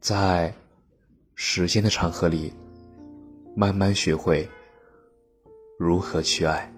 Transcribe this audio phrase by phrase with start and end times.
[0.00, 0.52] 在
[1.34, 2.52] 时间的长河里，
[3.54, 4.48] 慢慢学会
[5.78, 6.70] 如何去爱。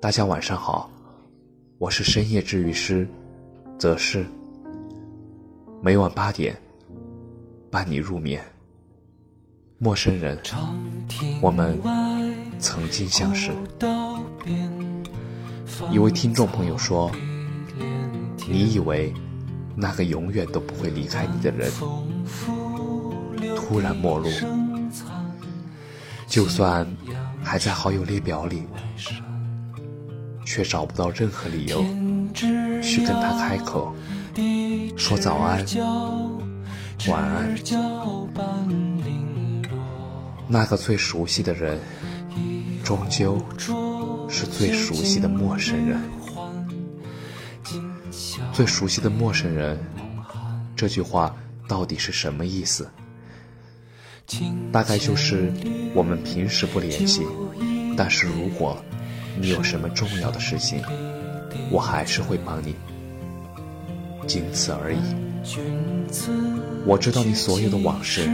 [0.00, 0.90] 大家晚上好，
[1.78, 3.06] 我是深夜治愈师，
[3.78, 4.24] 则是
[5.82, 6.56] 每晚八点
[7.70, 8.42] 伴你入眠。
[9.78, 10.38] 陌生人，
[11.42, 11.78] 我们
[12.58, 13.50] 曾经相识。
[15.90, 17.10] 一位听众朋友说
[18.48, 19.12] ：“你以为
[19.76, 21.70] 那个永远都不会离开你的人，
[23.56, 24.28] 突然陌路，
[26.26, 26.86] 就算
[27.42, 28.62] 还在好友列表里，
[30.44, 31.84] 却找不到任何理由
[32.82, 33.94] 去跟他开口
[34.96, 35.64] 说早安、
[37.08, 37.54] 晚安。
[40.46, 41.78] 那个最熟悉的人，
[42.84, 43.42] 终究……”
[44.26, 46.00] 是最熟悉的陌生人，
[48.52, 49.78] 最熟悉的陌生人，
[50.76, 51.34] 这句话
[51.68, 52.88] 到底是什么意思？
[54.72, 55.52] 大概就是
[55.94, 57.26] 我们平时不联系，
[57.96, 58.82] 但是如果
[59.38, 60.82] 你有什么重要的事情，
[61.70, 62.74] 我还是会帮你，
[64.26, 64.98] 仅此而已。
[66.86, 68.28] 我知道你所有的往事，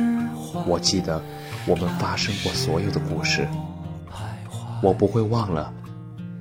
[0.67, 1.21] 我记得
[1.67, 3.49] 我们发生过所有的故事，
[4.83, 5.73] 我不会忘了。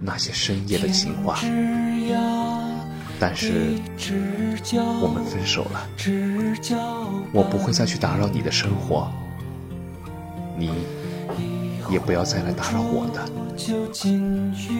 [0.01, 1.39] 那些深夜的情话，
[3.19, 3.75] 但是
[5.01, 5.85] 我们分手了。
[7.33, 9.11] 我不会再去打扰你的生活，
[10.57, 10.71] 你
[11.89, 13.29] 也不要再来打扰我的。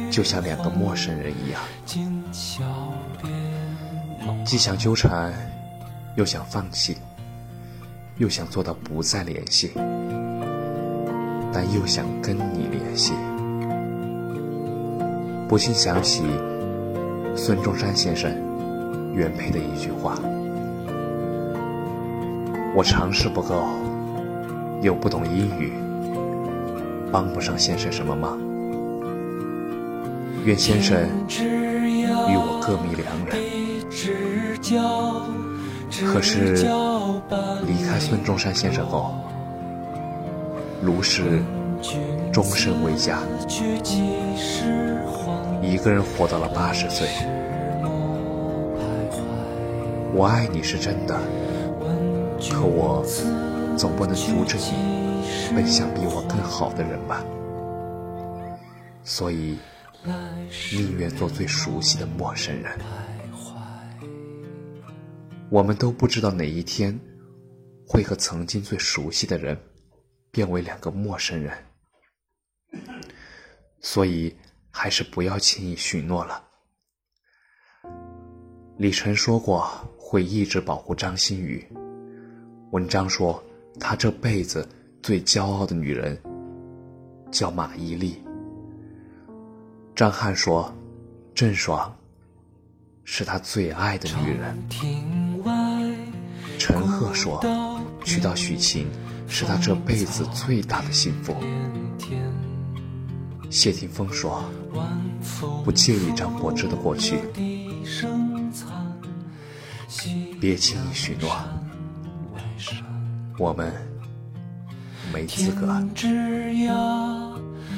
[0.10, 1.62] 就像两个陌生人一样，
[4.46, 5.34] 既想纠缠，
[6.16, 6.98] 又想放弃，
[8.18, 9.72] 又想做到不再联系，
[11.52, 13.14] 但又想跟你联系。
[15.50, 16.24] 不禁想起
[17.42, 18.30] 孙中山先生
[19.16, 20.20] 原配的一句话
[22.76, 23.64] ：“我常识不够，
[24.82, 25.72] 又不懂英语，
[27.10, 28.38] 帮不上先生什么忙。
[30.44, 33.38] 愿先生与我各觅良人。”
[36.12, 36.68] 可是
[37.66, 39.16] 离开孙中山先生后，
[40.84, 41.42] 卢氏
[42.32, 43.20] 终身未嫁。
[45.62, 47.08] 一个人活到了八十岁，
[50.14, 51.20] 我爱你是真的，
[52.40, 53.04] 可我
[53.78, 57.24] 总不能阻止你奔向比我更好的人吧。
[59.04, 59.58] 所以，
[60.72, 62.72] 宁愿做最熟悉的陌生人。
[65.50, 67.00] 我们都不知道哪一天，
[67.88, 69.58] 会和曾经最熟悉的人
[70.32, 71.52] 变为两个陌生人。
[73.82, 74.36] 所以。
[74.72, 76.42] 还是不要轻易许诺了。
[78.78, 81.66] 李晨说过会一直保护张馨予。
[82.72, 83.44] 文章说
[83.80, 84.68] 他这辈子
[85.02, 86.18] 最骄傲的女人
[87.32, 88.16] 叫马伊琍。
[89.96, 90.74] 张翰说
[91.36, 91.94] 郑爽
[93.04, 94.58] 是他最爱的女人。
[96.58, 97.42] 陈赫说
[98.06, 98.88] 娶到许晴
[99.28, 101.36] 是他这辈子最大的幸福。
[103.50, 104.44] 谢霆锋说
[105.66, 107.20] ：“不介意张柏芝的过去，
[110.40, 111.36] 别轻易许诺，
[113.40, 113.74] 我们
[115.12, 115.66] 没资格。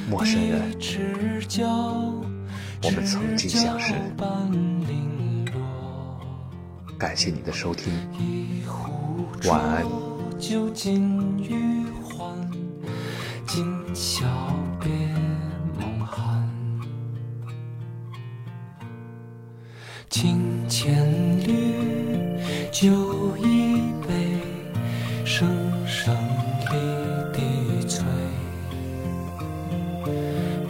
[0.09, 0.74] 陌生人，
[2.84, 3.94] 我们曾经相识。
[6.98, 7.94] 感谢你的收听，
[9.48, 9.86] 晚安。”
[22.81, 22.90] 酒
[23.38, 24.40] 一杯，
[25.24, 25.47] 声
[25.86, 26.18] 声
[26.72, 26.75] 离
[27.31, 28.03] 滴催。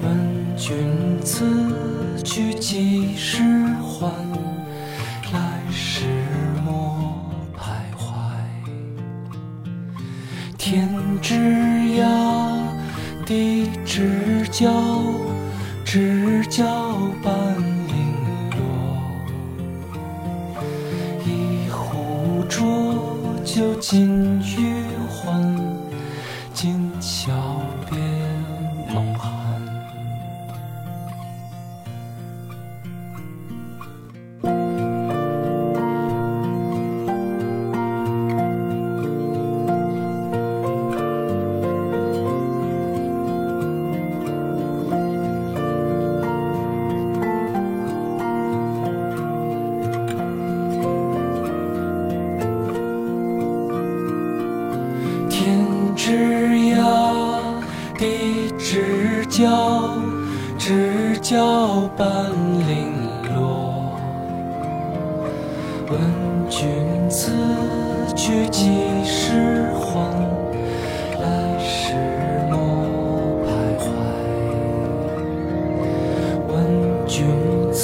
[0.04, 0.76] 问君
[1.24, 3.42] 此去几时
[3.82, 4.12] 还？
[5.32, 6.04] 来时
[6.66, 7.16] 莫
[7.58, 8.04] 徘徊。
[10.58, 10.90] 天
[11.22, 11.36] 之
[11.96, 12.04] 涯，
[13.26, 14.70] 地之角，
[15.86, 16.94] 知交
[17.24, 17.41] 半。
[23.62, 25.56] 就尽余欢，
[26.52, 27.32] 今宵
[59.42, 59.98] 要
[60.58, 62.08] 知交半
[62.68, 62.94] 零
[63.36, 63.98] 落。
[65.90, 66.00] 问
[66.50, 66.70] 君
[67.10, 67.32] 此
[68.16, 68.70] 去几
[69.04, 70.00] 时还？
[71.20, 71.26] 来
[71.60, 71.94] 时
[72.50, 72.56] 莫
[73.46, 73.48] 徘
[73.78, 73.84] 徊
[76.48, 76.52] 问
[77.06, 77.26] 君
[77.72, 77.80] 此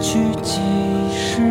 [0.00, 0.08] 去
[0.40, 0.60] 几
[1.12, 1.42] 时